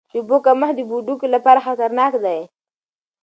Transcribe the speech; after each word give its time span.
د 0.09 0.13
اوبو 0.17 0.37
کمښت 0.45 0.75
د 0.77 0.81
بډوګو 0.89 1.27
لپاره 1.35 1.59
خطرناک 1.65 2.13
دی. 2.23 2.39